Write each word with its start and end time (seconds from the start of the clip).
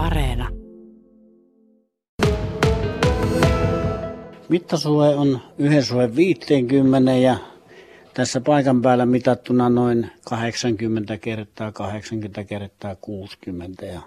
Areena. 0.00 0.48
Mittasuhe 4.48 5.08
on 5.08 5.40
yhden 5.58 5.84
suhe 5.84 6.16
50 6.16 7.12
ja 7.12 7.36
tässä 8.14 8.40
paikan 8.40 8.82
päällä 8.82 9.06
mitattuna 9.06 9.68
noin 9.68 10.10
80 10.24 11.18
kertaa 11.18 11.72
80 11.72 12.44
kertaa 12.44 12.96
60 12.96 13.86
ja 13.86 14.00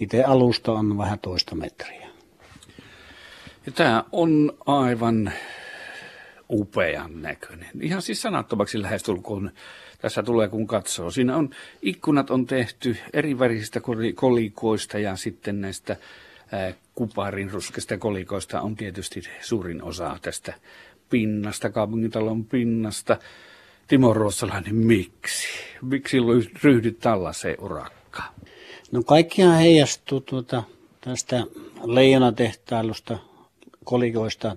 itse 0.00 0.24
alusta 0.24 0.72
on 0.72 0.98
vähän 0.98 1.18
toista 1.18 1.54
metriä. 1.54 2.08
Ja 3.66 3.72
tämä 3.72 4.04
on 4.12 4.52
aivan 4.66 5.32
upean 6.50 7.22
näköinen. 7.22 7.68
Ihan 7.80 8.02
siis 8.02 8.22
sanattomaksi 8.22 8.82
lähestulkoon 8.82 9.50
tässä 9.98 10.22
tulee 10.22 10.48
kun 10.48 10.66
katsoo. 10.66 11.10
Siinä 11.10 11.36
on, 11.36 11.50
ikkunat 11.82 12.30
on 12.30 12.46
tehty 12.46 12.96
eri 13.12 13.38
värisistä 13.38 13.80
kolikoista 14.14 14.98
ja 14.98 15.16
sitten 15.16 15.60
näistä 15.60 15.96
ää, 16.52 16.72
kuparin 16.94 17.50
ruskeista 17.50 17.98
kolikoista 17.98 18.60
on 18.60 18.76
tietysti 18.76 19.22
suurin 19.40 19.82
osa 19.82 20.18
tästä 20.22 20.54
pinnasta, 21.10 21.70
kaupungintalon 21.70 22.44
pinnasta. 22.44 23.16
Timo 23.88 24.14
Ruotsalainen, 24.14 24.74
miksi? 24.74 25.48
Miksi 25.82 26.18
ryhdyt 26.62 26.98
tällaiseen 26.98 27.56
urakkaan? 27.60 28.34
No 28.92 29.02
kaikkihan 29.02 29.58
heijastuu 29.58 30.20
tuota, 30.20 30.62
tästä 31.00 31.44
leijonatehtailusta, 31.84 33.18
kolikoista 33.84 34.56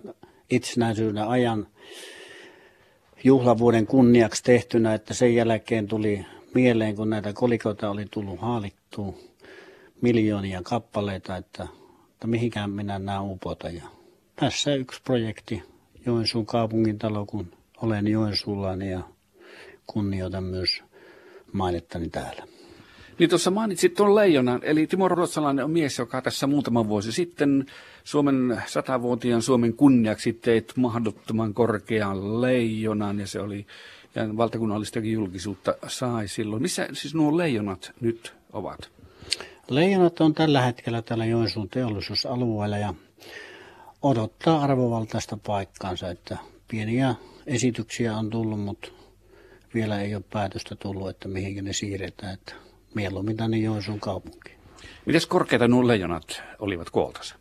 itsenäisyyden 0.49 1.27
ajan 1.27 1.67
juhlavuoden 3.23 3.88
kunniaksi 3.88 4.44
tehtynä, 4.44 4.94
että 4.94 5.13
sen 5.13 5.35
jälkeen 5.35 5.88
tuli 5.88 6.26
mieleen, 6.53 6.95
kun 6.95 7.09
näitä 7.09 7.34
kolikoita 7.34 7.89
oli 7.89 8.05
tullut 8.12 8.39
haalittua 8.41 9.13
miljoonia 10.02 10.62
kappaleita, 10.63 11.38
että, 11.38 11.67
että 12.12 12.27
mihinkään 12.27 12.70
minä 12.70 12.99
nämä 12.99 13.22
upota. 13.22 13.70
Ja 13.70 13.83
tässä 14.36 14.75
yksi 14.75 15.02
projekti, 15.03 15.64
Joensuun 16.05 16.45
kaupungintalo, 16.45 17.25
kun 17.25 17.52
olen 17.81 18.08
Joensuullaani 18.08 18.92
ja 18.92 19.02
kunnioitan 19.88 20.44
myös 20.44 20.83
mainettani 21.53 22.09
täällä. 22.09 22.48
Niin 23.22 23.30
tuossa 23.30 23.52
mainitsit 23.52 23.94
tuon 23.94 24.16
leijonan, 24.16 24.59
eli 24.64 24.88
Timo 24.88 25.08
Ruotsalainen 25.08 25.66
on 25.66 25.72
mies, 25.72 25.97
joka 25.97 26.22
tässä 26.22 26.47
muutama 26.47 26.88
vuosi 26.88 27.11
sitten 27.11 27.66
Suomen 28.03 28.64
satavuotiaan 28.66 29.41
Suomen 29.41 29.73
kunniaksi 29.73 30.33
teit 30.33 30.73
mahdottoman 30.75 31.53
korkean 31.53 32.42
leijonan, 32.42 33.19
ja 33.19 33.27
se 33.27 33.39
oli, 33.39 33.66
ja 34.16 34.38
valtakunnallistakin 34.38 35.11
julkisuutta 35.11 35.75
sai 35.88 36.27
silloin. 36.27 36.61
Missä 36.61 36.88
siis 36.94 37.16
nuo 37.16 37.38
leijonat 37.38 37.92
nyt 37.99 38.33
ovat? 38.53 38.89
Leijonat 39.69 40.22
on 40.22 40.33
tällä 40.33 40.61
hetkellä 40.61 41.02
täällä 41.02 41.25
Joensuun 41.25 41.69
teollisuusalueella 41.69 42.77
ja 42.77 42.94
odottaa 44.02 44.61
arvovaltaista 44.61 45.38
paikkaansa, 45.45 46.09
että 46.09 46.38
pieniä 46.67 47.16
esityksiä 47.47 48.17
on 48.17 48.30
tullut, 48.30 48.59
mutta 48.59 48.88
vielä 49.73 50.02
ei 50.02 50.16
ole 50.16 50.23
päätöstä 50.33 50.75
tullut, 50.75 51.09
että 51.09 51.27
mihinkä 51.27 51.61
ne 51.61 51.73
siirretään. 51.73 52.33
Että 52.33 52.70
mieluummin 52.94 53.38
tänne 53.38 53.58
Joensuun 53.58 54.00
kaupunkiin. 54.00 54.58
Mites 55.06 55.25
korkeita 55.25 55.67
nuo 55.67 55.88
leijonat 55.88 56.42
olivat 56.59 56.89
kooltansa? 56.89 57.36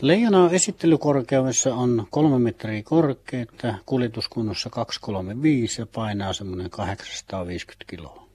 Leijona 0.00 0.50
esittelykorkeudessa 0.50 1.74
on 1.74 2.06
kolme 2.10 2.38
metriä 2.38 2.82
korkeita, 2.82 3.74
kuljetuskunnossa 3.86 4.70
235 4.70 5.82
ja 5.82 5.86
painaa 5.86 6.32
semmoinen 6.32 6.70
850 6.70 7.84
kiloa. 7.86 8.26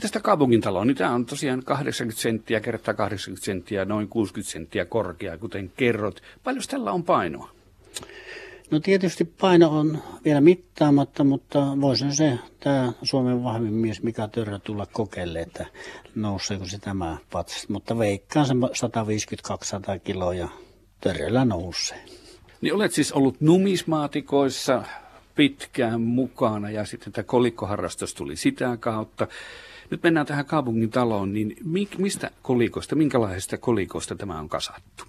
Tästä 0.00 0.20
kaupungintaloa, 0.20 0.84
niin 0.84 0.96
tämä 0.96 1.14
on 1.14 1.26
tosiaan 1.26 1.62
80 1.64 2.22
senttiä 2.22 2.60
kertaa 2.60 2.94
80 2.94 3.44
senttiä, 3.44 3.84
noin 3.84 4.08
60 4.08 4.52
senttiä 4.52 4.84
korkea, 4.84 5.38
kuten 5.38 5.72
kerrot. 5.76 6.22
Paljon 6.44 6.64
tällä 6.70 6.92
on 6.92 7.04
painoa? 7.04 7.50
No 8.70 8.80
tietysti 8.80 9.24
paino 9.24 9.78
on 9.78 10.02
vielä 10.24 10.40
mittaamatta, 10.40 11.24
mutta 11.24 11.60
voisin 11.80 12.14
se 12.14 12.38
tämä 12.60 12.92
Suomen 13.02 13.44
vahvin 13.44 13.72
mies 13.72 14.02
Mika 14.02 14.28
Törrä 14.28 14.58
tulla 14.58 14.86
kokeille, 14.86 15.40
että 15.40 15.66
nouseeko 16.14 16.66
se 16.66 16.78
tämä 16.78 17.16
patsas. 17.32 17.68
Mutta 17.68 17.98
veikkaan 17.98 18.46
se 18.46 18.54
150-200 18.54 20.00
kiloa 20.04 20.34
ja 20.34 20.48
Törrellä 21.00 21.44
nousee. 21.44 22.04
Niin 22.60 22.74
olet 22.74 22.92
siis 22.92 23.12
ollut 23.12 23.40
numismaatikoissa 23.40 24.82
pitkään 25.34 26.00
mukana 26.00 26.70
ja 26.70 26.84
sitten 26.84 27.12
tämä 27.12 27.24
kolikkoharrastus 27.24 28.14
tuli 28.14 28.36
sitä 28.36 28.76
kautta. 28.76 29.26
Nyt 29.90 30.02
mennään 30.02 30.26
tähän 30.26 30.46
kaupungin 30.46 30.90
taloon, 30.90 31.32
niin 31.32 31.56
mistä 31.98 32.30
kolikosta, 32.42 32.96
minkälaisesta 32.96 33.58
kolikosta 33.58 34.14
tämä 34.14 34.38
on 34.38 34.48
kasattu? 34.48 35.04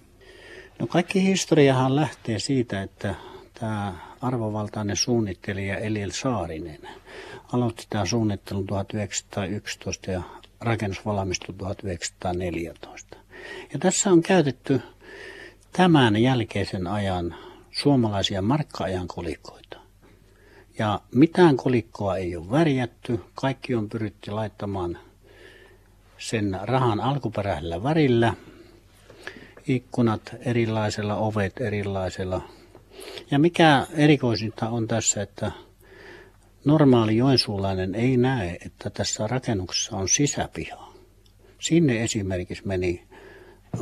No 0.78 0.86
kaikki 0.86 1.22
historiahan 1.22 1.96
lähtee 1.96 2.38
siitä, 2.38 2.82
että 2.82 3.14
tämä 3.60 3.94
arvovaltainen 4.20 4.96
suunnittelija 4.96 5.78
Eliel 5.78 6.10
Saarinen 6.10 6.88
aloitti 7.52 7.86
tämä 7.90 8.06
suunnittelun 8.06 8.66
1911 8.66 10.10
ja 10.10 10.22
rakennus 10.60 11.06
valmistui 11.06 11.54
1914. 11.58 13.16
Ja 13.72 13.78
tässä 13.78 14.10
on 14.10 14.22
käytetty 14.22 14.80
tämän 15.72 16.16
jälkeisen 16.16 16.86
ajan 16.86 17.34
suomalaisia 17.70 18.42
markka-ajan 18.42 19.08
kolikoita. 19.08 19.76
Ja 20.78 21.00
mitään 21.14 21.56
kolikkoa 21.56 22.16
ei 22.16 22.36
ole 22.36 22.50
värjätty, 22.50 23.20
kaikki 23.34 23.74
on 23.74 23.88
pyritty 23.88 24.30
laittamaan 24.30 24.98
sen 26.18 26.58
rahan 26.62 27.00
alkuperäisellä 27.00 27.82
värillä. 27.82 28.34
Ikkunat 29.68 30.34
erilaisella, 30.40 31.16
ovet 31.16 31.60
erilaisella 31.60 32.42
ja 33.30 33.38
mikä 33.38 33.86
erikoisinta 33.94 34.68
on 34.68 34.88
tässä, 34.88 35.22
että 35.22 35.52
normaali 36.64 37.16
joensuulainen 37.16 37.94
ei 37.94 38.16
näe, 38.16 38.58
että 38.66 38.90
tässä 38.90 39.26
rakennuksessa 39.26 39.96
on 39.96 40.08
sisäpiha. 40.08 40.92
Sinne 41.58 42.02
esimerkiksi 42.02 42.66
meni 42.66 43.04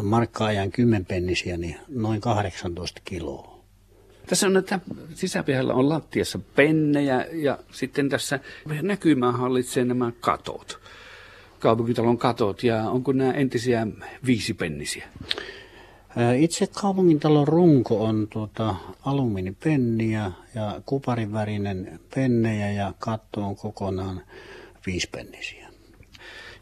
markkaajan 0.03 0.71
kymmenpennisiä 0.71 1.57
niin 1.57 1.77
noin 1.89 2.21
18 2.21 3.01
kiloa. 3.05 3.65
Tässä 4.27 4.47
on, 4.47 4.57
että 4.57 4.81
sisäpihalla 5.15 5.75
on 5.75 5.89
lattiassa 5.89 6.39
pennejä 6.39 7.27
ja 7.33 7.59
sitten 7.73 8.09
tässä 8.09 8.41
näkymää 8.83 9.33
hallitsee 9.33 9.85
nämä 9.85 10.13
katot, 10.21 10.81
kaupunkitalon 11.59 12.19
katot 12.19 12.63
ja 12.63 12.91
onko 12.91 13.13
nämä 13.13 13.33
entisiä 13.33 13.87
viisipennisiä? 14.27 15.09
Itse 16.39 16.67
kaupungintalon 16.67 17.49
runko 17.49 18.05
on 18.05 18.27
tuota 18.31 18.75
alumiinipenniä 19.05 20.33
ja 20.55 20.81
kuparinvärinen 20.87 22.01
pennejä 22.15 22.73
ja 22.73 22.93
katto 22.99 23.41
on 23.47 23.57
kokonaan 23.57 24.23
viispennisiä. 24.87 25.69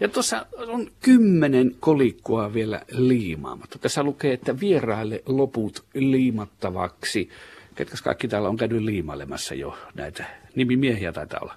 Ja 0.00 0.08
tuossa 0.08 0.46
on 0.68 0.90
kymmenen 1.00 1.76
kolikkoa 1.80 2.54
vielä 2.54 2.82
liimaamatta. 2.90 3.78
Tässä 3.78 4.02
lukee, 4.02 4.32
että 4.32 4.60
vieraille 4.60 5.22
loput 5.26 5.84
liimattavaksi. 5.94 7.28
Ketkä 7.74 7.96
kaikki 8.04 8.28
täällä 8.28 8.48
on 8.48 8.56
käynyt 8.56 8.82
liimailemassa 8.82 9.54
jo 9.54 9.78
näitä 9.94 10.24
nimimiehiä 10.54 11.12
taitaa 11.12 11.40
olla? 11.42 11.54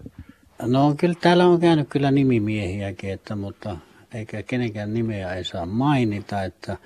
No 0.61 0.95
kyllä 0.97 1.15
täällä 1.21 1.45
on 1.45 1.59
käynyt 1.59 1.89
kyllä 1.89 2.11
nimimiehiäkin, 2.11 3.11
että, 3.11 3.35
mutta 3.35 3.77
eikä 4.13 4.43
kenenkään 4.43 4.93
nimeä 4.93 5.33
ei 5.33 5.43
saa 5.43 5.65
mainita, 5.65 6.43
että 6.43 6.77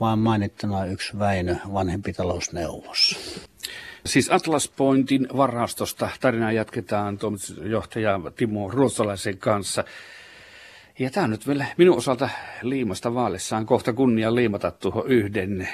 vaan 0.00 0.18
mainittuna 0.18 0.84
yksi 0.84 1.18
Väinö, 1.18 1.56
vanhempi 1.72 2.12
talousneuvos. 2.12 3.16
Siis 4.06 4.30
Atlas 4.30 4.68
Pointin 4.68 5.28
varastosta 5.36 6.08
tarinaa 6.20 6.52
jatketaan 6.52 7.18
toimitusjohtaja 7.18 8.20
Timo 8.36 8.70
Ruotsalaisen 8.70 9.38
kanssa. 9.38 9.84
Ja 10.98 11.10
tämä 11.10 11.24
on 11.24 11.30
nyt 11.30 11.46
vielä 11.46 11.66
minun 11.76 11.96
osalta 11.96 12.28
liimasta 12.62 13.14
vaalissaan 13.14 13.66
kohta 13.66 13.92
kunnia 13.92 14.34
liimata 14.34 14.70
tuohon 14.70 15.06
yhden 15.06 15.68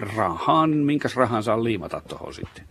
rahan. 0.00 0.70
Minkäs 0.70 1.16
rahan 1.16 1.42
saa 1.42 1.64
liimata 1.64 2.02
tuohon 2.08 2.34
sitten? 2.34 2.64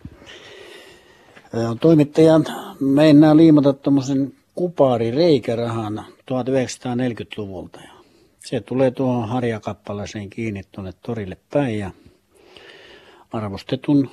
Toimittajan 1.80 2.44
meinaa 2.80 3.36
liimata 3.36 3.72
tuommoisen 3.72 4.32
kupari 4.54 5.10
reikärahan 5.10 6.04
1940-luvulta. 6.20 7.80
Se 8.38 8.60
tulee 8.60 8.90
tuohon 8.90 9.28
harjakappaleeseen 9.28 10.30
kiinni 10.30 10.62
tuonne 10.72 10.92
torille 11.02 11.36
päin 11.50 11.78
ja 11.78 11.90
arvostetun 13.32 14.10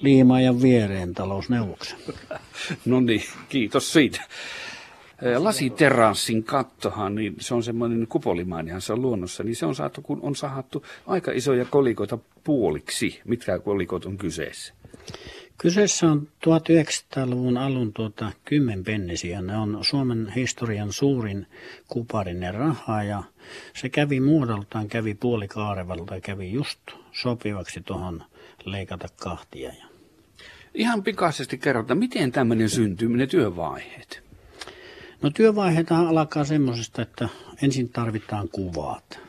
liimaajan 0.00 0.62
viereen 0.62 1.14
talousneuvoksen. 1.14 1.98
No 2.84 3.00
niin, 3.00 3.22
kiitos 3.48 3.92
siitä. 3.92 4.20
Lasiteranssin 5.38 6.44
kattohan, 6.44 7.14
niin 7.14 7.36
se 7.40 7.54
on 7.54 7.62
semmoinen 7.62 8.06
kupolimainen, 8.06 8.80
se 8.80 8.92
on 8.92 9.02
luonnossa, 9.02 9.42
niin 9.42 9.56
se 9.56 9.66
on 9.66 9.74
saatu, 9.74 10.02
kun 10.02 10.18
on 10.22 10.36
sahattu 10.36 10.84
aika 11.06 11.32
isoja 11.32 11.64
kolikoita 11.64 12.18
puoliksi. 12.44 13.20
Mitkä 13.24 13.58
kolikot 13.58 14.04
on 14.04 14.18
kyseessä? 14.18 14.74
Kyseessä 15.58 16.10
on 16.10 16.28
1900-luvun 16.46 17.56
alun 17.56 17.92
tuota, 17.92 18.32
kymmenpennisiä. 18.44 19.42
Ne 19.42 19.56
on 19.56 19.78
Suomen 19.82 20.32
historian 20.36 20.92
suurin 20.92 21.46
kuparinen 21.88 22.54
raha 22.54 23.02
ja 23.02 23.22
se 23.74 23.88
kävi 23.88 24.20
muodoltaan, 24.20 24.88
kävi 24.88 25.14
puolikaarevalta 25.14 26.14
ja 26.14 26.20
kävi 26.20 26.52
just 26.52 26.80
sopivaksi 27.12 27.80
tuohon 27.80 28.24
leikata 28.64 29.08
kahtia. 29.16 29.68
Ja 29.68 29.84
Ihan 30.74 31.02
pikaisesti 31.02 31.58
kerrotaan, 31.58 31.98
miten 31.98 32.32
tämmöinen 32.32 32.70
syntyy, 32.70 33.16
ne 33.16 33.26
työvaiheet. 33.26 34.22
No 35.22 35.30
työvaiheita 35.30 35.98
alkaa 35.98 36.44
semmoisesta, 36.44 37.02
että 37.02 37.28
ensin 37.62 37.88
tarvitaan 37.88 38.48
kuvat. 38.48 39.20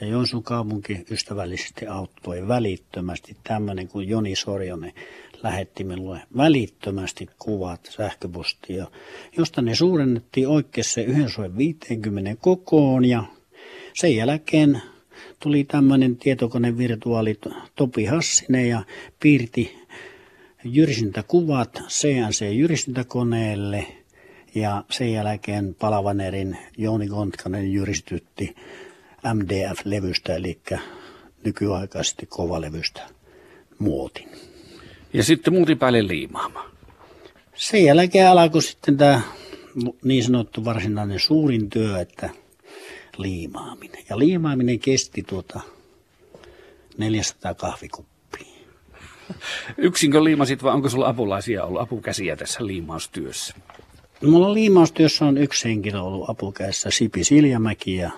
Ja 0.00 0.06
Joensuun 0.06 0.42
kaupunki 0.42 1.04
ystävällisesti 1.10 1.86
auttoi 1.86 2.48
välittömästi. 2.48 3.36
Tämmöinen 3.44 3.88
kuin 3.88 4.08
Joni 4.08 4.36
Sorjonen 4.36 4.92
lähetti 5.42 5.84
minulle 5.84 6.20
välittömästi 6.36 7.26
kuvat 7.38 7.80
sähköpostia, 7.96 8.86
josta 9.36 9.62
ne 9.62 9.74
suurennettiin 9.74 10.48
oikeassa 10.48 11.00
yhden 11.00 11.30
suen 11.30 11.56
50 11.56 12.36
kokoon 12.40 13.04
ja 13.04 13.24
sen 13.94 14.16
jälkeen 14.16 14.82
tuli 15.40 15.64
tämmöinen 15.64 16.16
tietokonevirtuaali 16.16 17.38
Topi 17.74 18.04
Hassinen 18.04 18.68
ja 18.68 18.82
piirti 19.20 19.78
jyrsintäkuvat 20.64 21.82
CNC-jyrsintäkoneelle 21.88 23.86
ja 24.54 24.84
sen 24.90 25.12
jälkeen 25.12 25.74
Palavanerin 25.74 26.56
Jouni 26.78 27.08
Kontkanen 27.08 27.72
jyristytti 27.72 28.54
MDF-levystä, 29.34 30.34
eli 30.34 30.60
nykyaikaisesti 31.44 32.26
kovalevystä 32.26 33.02
muotin. 33.78 34.51
Ja 35.12 35.24
sitten 35.24 35.54
muutin 35.54 35.78
päälle 35.78 36.06
liimaamaan. 36.06 36.70
Sen 37.54 37.84
jälkeen 37.84 38.30
alkoi 38.30 38.62
sitten 38.62 38.96
tämä 38.96 39.20
niin 40.04 40.24
sanottu 40.24 40.64
varsinainen 40.64 41.20
suurin 41.20 41.70
työ, 41.70 42.00
että 42.00 42.30
liimaaminen. 43.16 44.04
Ja 44.08 44.18
liimaaminen 44.18 44.78
kesti 44.78 45.22
tuota 45.22 45.60
400 46.98 47.54
kahvikuppia. 47.54 48.46
Yksinkö 49.78 50.24
liimasit 50.24 50.62
vai 50.62 50.74
onko 50.74 50.88
sulla 50.88 51.08
apulaisia 51.08 51.64
ollut 51.64 51.82
apukäsiä 51.82 52.36
tässä 52.36 52.66
liimaustyössä? 52.66 53.54
Mulla 54.22 54.54
liimaustyössä 54.54 55.24
on 55.24 55.38
yksi 55.38 55.68
henkilö 55.68 56.00
ollut 56.00 56.30
apukäessä, 56.30 56.90
Sipi 56.90 57.24
Siljamäki 57.24 57.96
ja 57.96 58.10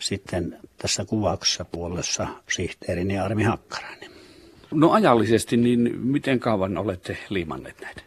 sitten 0.00 0.58
tässä 0.78 1.04
kuvauksessa 1.04 1.64
puolessa 1.64 2.26
sihteerini 2.48 3.18
Armi 3.18 3.42
Hakkarainen. 3.42 4.10
No 4.74 4.90
ajallisesti, 4.90 5.56
niin 5.56 6.00
miten 6.00 6.40
kauan 6.40 6.78
olette 6.78 7.18
liimanneet 7.28 7.80
näitä? 7.80 8.02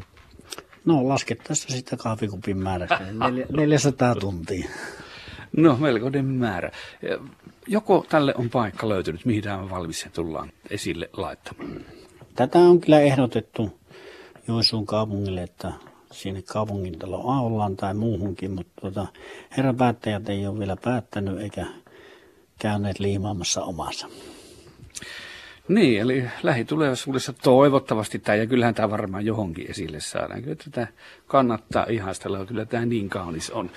No 0.85 1.07
laskettaessa 1.07 1.69
sitä 1.69 1.97
kahvikupin 1.97 2.57
määrästä, 2.57 2.99
niin 3.31 3.47
400 3.51 4.15
tuntia. 4.15 4.69
No 5.57 5.77
melkoinen 5.77 6.25
määrä. 6.25 6.71
Joko 7.67 8.05
tälle 8.09 8.33
on 8.37 8.49
paikka 8.49 8.89
löytynyt, 8.89 9.25
mihin 9.25 9.43
tämä 9.43 9.57
on 9.57 9.69
valmis 9.69 10.03
ja 10.03 10.09
tullaan 10.09 10.51
esille 10.69 11.09
laittamaan? 11.13 11.85
Tätä 12.35 12.59
on 12.59 12.81
kyllä 12.81 12.99
ehdotettu 12.99 13.79
Joensuun 14.47 14.85
kaupungille, 14.85 15.43
että 15.43 15.71
sinne 16.11 16.41
kaupungintalo 16.41 17.31
Aullaan 17.31 17.75
tai 17.75 17.93
muuhunkin, 17.93 18.51
mutta 18.51 18.81
tuota, 18.81 19.07
herra 19.57 19.73
päättäjät 19.73 20.29
ei 20.29 20.47
ole 20.47 20.59
vielä 20.59 20.77
päättänyt 20.83 21.39
eikä 21.39 21.65
käyneet 22.59 22.99
liimaamassa 22.99 23.63
omansa. 23.63 24.07
Niin, 25.67 26.01
eli 26.01 26.23
lähitulevaisuudessa 26.43 27.33
toivottavasti 27.33 28.19
tämä, 28.19 28.35
ja 28.35 28.47
kyllähän 28.47 28.75
tämä 28.75 28.89
varmaan 28.89 29.25
johonkin 29.25 29.69
esille 29.69 29.99
saadaan. 29.99 30.41
Kyllä 30.41 30.55
tätä 30.55 30.87
kannattaa 31.27 31.85
ihastella, 31.89 32.45
kyllä 32.45 32.65
tämä 32.65 32.85
niin 32.85 33.09
kaunis 33.09 33.51
on. 33.51 33.69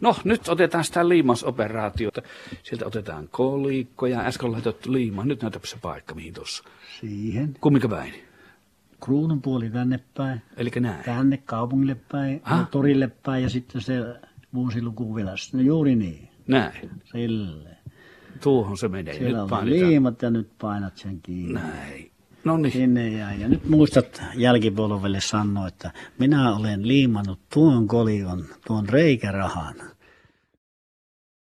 No, 0.00 0.16
nyt 0.24 0.48
otetaan 0.48 0.84
sitä 0.84 1.08
liimausoperaatiota. 1.08 2.22
Sieltä 2.62 2.86
otetaan 2.86 3.28
kolikkoja, 3.28 4.20
äsken 4.20 4.46
on 4.46 4.52
laitettu 4.52 4.92
liimaa. 4.92 5.24
Nyt 5.24 5.42
näytäpä 5.42 5.66
se 5.66 5.76
paikka, 5.82 6.14
mihin 6.14 6.34
tuossa. 6.34 6.64
Siihen. 7.00 7.54
Kumminka 7.60 7.88
päin? 7.88 8.12
Kruunun 9.04 9.42
puoli 9.42 9.70
tänne 9.70 10.00
päin, 10.16 10.42
Eli 10.56 10.70
näin. 10.80 11.04
tänne 11.04 11.36
kaupungille 11.36 11.96
päin, 12.12 12.40
Ah. 12.44 12.58
ja 12.58 12.66
torille 12.70 13.08
päin 13.22 13.42
ja 13.42 13.48
sitten 13.50 13.80
se 13.80 13.94
uusi 14.56 14.82
luku 14.82 15.14
Vilassa. 15.16 15.56
No 15.56 15.62
juuri 15.62 15.96
niin, 15.96 16.28
Näin. 16.46 16.90
silleen. 17.04 17.77
Tuohon 18.42 18.78
se 18.78 18.88
menee. 18.88 19.14
Siellä 19.18 19.42
nyt 19.42 19.52
on 19.52 19.70
liimat 19.70 20.22
ja 20.22 20.30
nyt 20.30 20.48
painat 20.60 20.96
sen 20.96 21.20
kiinni. 21.22 21.52
Näin. 21.52 22.10
No 22.44 22.56
niin. 22.56 22.72
Sinne 22.72 23.08
jäi. 23.08 23.40
Ja 23.40 23.48
nyt 23.48 23.68
muistat 23.68 24.22
jälkipolvelle 24.34 25.20
sanoa, 25.20 25.68
että 25.68 25.90
minä 26.18 26.56
olen 26.56 26.88
liimannut 26.88 27.40
tuon 27.54 27.86
kolikon, 27.88 28.44
tuon 28.66 28.88
reikärahan 28.88 29.74